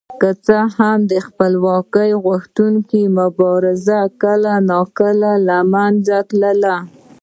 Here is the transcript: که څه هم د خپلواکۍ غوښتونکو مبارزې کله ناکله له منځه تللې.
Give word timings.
که 0.21 0.29
څه 0.45 0.57
هم 0.77 0.97
د 1.11 1.13
خپلواکۍ 1.27 2.09
غوښتونکو 2.25 2.99
مبارزې 3.19 4.01
کله 4.21 4.53
ناکله 4.69 5.31
له 5.47 5.57
منځه 5.73 6.17
تللې. 6.29 6.77